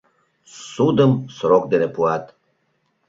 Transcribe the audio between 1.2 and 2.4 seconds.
срок дене пуат.